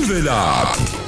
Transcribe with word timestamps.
imvelaphi 0.00 0.99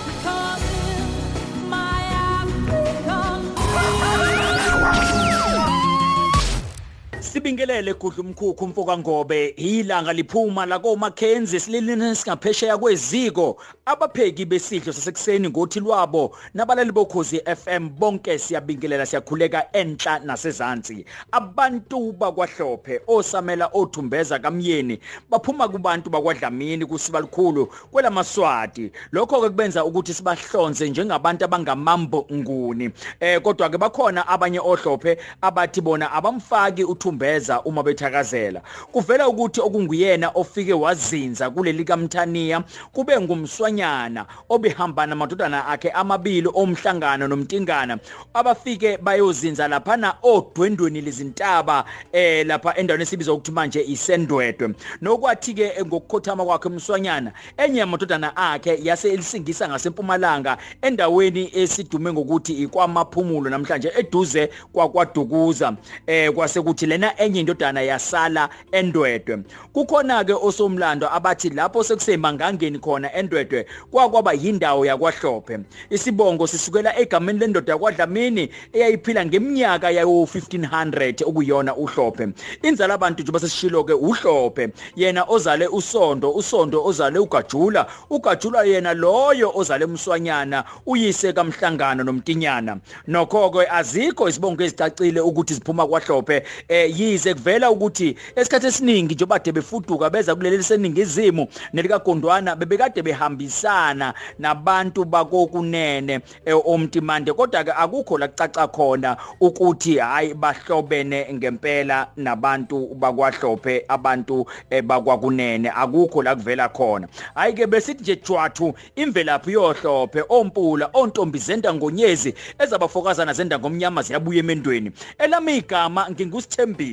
Sibingelele 7.42 7.94
gudla 7.94 8.22
umkhukhu 8.22 8.66
mfoka 8.66 8.98
ngobe 8.98 9.46
ilanga 9.48 10.12
liphuma 10.12 10.66
la 10.66 10.78
koMackenzie 10.78 11.60
sililini 11.60 12.16
singaphesheya 12.16 12.78
kweziko. 12.78 13.56
Abapheki 13.86 14.44
besidlo 14.44 14.92
sasekuseni 14.92 15.48
ngothi 15.48 15.80
lwabo 15.80 16.36
nabalali 16.54 16.92
bokhozi 16.92 17.40
FM 17.40 17.88
bonke 17.98 18.38
siyabingelela 18.38 19.06
siyakhuleka 19.06 19.72
enhla 19.72 20.18
nasezantsi 20.18 21.04
abantu 21.32 22.12
bakwahlophe 22.12 23.00
osamela 23.06 23.70
othumbeza 23.72 24.38
kamyeni 24.38 24.98
baphuma 25.30 25.68
kubantu 25.68 26.10
bakwadlamini 26.10 26.86
kusibalukhulu 26.86 27.66
kwelamaswati. 27.90 28.92
Lokho 29.12 29.40
ke 29.40 29.48
kubenza 29.48 29.84
ukuthi 29.84 30.14
sibahlonze 30.14 30.90
njengabantu 30.90 31.44
abangamambo 31.44 32.26
nguni. 32.32 32.90
Eh 33.20 33.40
kodwa 33.40 33.70
ke 33.70 33.78
bakhona 33.78 34.28
abanye 34.28 34.60
ohlophe 34.60 35.18
abathi 35.40 35.80
bona 35.80 36.12
abamfaki 36.12 36.84
uthumbe 36.84 37.31
ukuveza 37.32 37.62
uma 37.62 37.82
bethakazela. 37.82 38.62
Kuvela 38.92 39.28
ukuthi 39.28 39.60
okunguyena 39.60 40.30
ofike 40.34 40.72
wazinza 40.72 41.50
kuleli 41.50 41.84
kaMthaniya 41.84 42.62
kube 42.92 43.20
ngumswanyana 43.20 44.26
obehamba 44.48 45.06
namadodana 45.06 45.66
akhe 45.66 45.90
amabili 45.90 46.48
omhlangano 46.54 47.28
nomtingana. 47.28 47.98
Abafike 48.34 48.98
bayozinza 48.98 49.68
laphana 49.68 50.14
odwendweni 50.22 51.00
lezintaba 51.00 51.84
eh 52.12 52.46
lapha 52.46 52.76
endaweni 52.76 53.02
esibizwa 53.02 53.34
ukuthi 53.34 53.52
manje 53.52 53.82
isendwedwe. 53.82 54.74
Nokwathi 55.00 55.54
ke 55.54 55.72
ngokukhothama 55.84 56.44
kwakhe 56.44 56.68
umswanyana 56.68 57.32
enye 57.56 57.80
yamadodana 57.80 58.36
akhe 58.36 58.78
yase 58.82 59.12
elisingisa 59.12 59.68
ngasempumalanga 59.68 60.56
endaweni 60.82 61.50
esidume 61.54 62.12
ngokuthi 62.12 62.52
ikwamaphumulo 62.52 63.50
namhlanje 63.50 63.92
eduze 63.98 64.50
kwakwadukuza. 64.72 65.72
Eh 66.06 66.32
kwase 66.32 66.60
kuthi 66.60 66.86
lena 66.86 67.21
enye 67.24 67.40
indodana 67.40 67.80
yasala 67.80 68.48
endwedwe. 68.72 69.38
Kukhona 69.72 70.24
ke 70.24 70.32
osomlando 70.32 71.08
abathi 71.08 71.50
lapho 71.50 71.84
sekusemangangeni 71.84 72.78
khona 72.78 73.14
endwedwe 73.14 73.66
kwakwaba 73.90 74.32
yindawo 74.32 74.86
yakwahlophe. 74.86 75.58
Isibongo 75.90 76.46
sisukela 76.46 76.98
egameni 76.98 77.38
lendoda 77.38 77.72
yakwadlamini 77.72 78.48
eyayiphila 78.72 79.26
ngeminyaka 79.26 79.90
yayo 79.90 80.08
1500 80.08 81.24
okuyona 81.28 81.76
uhlophe. 81.76 82.28
Inzala 82.62 82.94
abantu 82.94 83.22
nje 83.22 83.32
basesishilo 83.32 83.84
ke 83.84 83.92
uhlophe 83.92 84.68
yena 84.96 85.24
ozale 85.24 85.66
usondo 85.66 86.30
usondo 86.32 86.84
ozale 86.84 87.18
ugajula 87.18 87.86
ugajula 88.10 88.64
yena 88.64 88.94
loyo 88.94 89.52
ozale 89.54 89.84
umswanyana 89.84 90.64
uyise 90.86 91.32
kamhlangano 91.32 92.04
nomtinyana. 92.04 92.78
Nokho 93.06 93.50
ke 93.50 93.68
azikho 93.70 94.28
isibongo 94.28 94.62
ezicacile 94.62 95.20
ukuthi 95.20 95.54
siphuma 95.54 95.86
kwahlophe 95.86 96.42
eh 96.68 97.00
yize 97.12 97.34
kuvela 97.34 97.70
ukuthi 97.70 98.16
esikhathi 98.36 98.66
esiningi 98.66 99.14
nje 99.14 99.26
bade 99.26 99.52
befuduka 99.52 100.10
beza 100.10 100.34
kuleli 100.34 100.62
seningizimu 100.62 101.46
nelika 101.72 101.98
Gondwana 101.98 102.56
bebekade 102.56 103.02
behambisana 103.02 104.14
nabantu 104.38 105.04
bakokunene 105.04 106.20
eh, 106.44 106.56
omtimande. 106.64 107.32
Kodwa 107.32 107.64
ke 107.64 107.72
akukho 107.72 108.18
la 108.18 108.28
kucaca 108.28 108.68
khona 108.68 109.16
ukuthi 109.40 109.98
hayi 109.98 110.34
bahlobene 110.34 111.26
ngempela 111.32 112.08
nabantu 112.16 112.94
bakwahlophe 112.94 113.84
abantu 113.88 114.46
eh, 114.70 114.82
bakwakunene. 114.82 115.70
Akukho 115.70 116.22
la 116.22 116.36
kuvela 116.36 116.68
khona. 116.68 117.08
Hayi 117.34 117.52
ke 117.54 117.66
besithi 117.66 118.02
nje 118.02 118.16
jwathu 118.16 118.74
imvelaphi 118.96 119.52
yohlophe 119.52 120.24
ompula 120.28 120.90
ontombi 120.92 121.38
zenda 121.38 121.74
ngonyezi 121.74 122.34
ezabafokazana 122.58 123.32
zenda 123.32 123.58
ngomnyama 123.58 124.02
ziyabuya 124.02 124.38
emendweni. 124.38 124.92
Elami 125.18 125.56
igama 125.56 126.08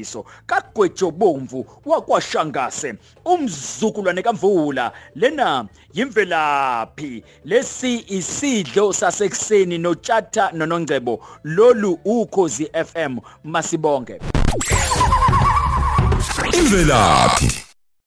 ngingusithembiso 0.10 0.26
kagwejobomvu 0.46 1.66
wakwashangase 1.86 2.96
umzukulwane 3.26 4.22
kamvula. 4.22 4.92
Lena 5.16 5.66
yimvelaphi 5.94 7.24
lesi 7.46 8.06
isidlo 8.08 8.94
sasekuseni 8.94 9.78
notshata 9.78 10.52
nonongcebo. 10.52 11.20
Lolu 11.44 12.00
ukhozi 12.06 12.70
FM 12.74 13.18
masibonke 13.44 14.20
imvelaphi. 16.54 17.69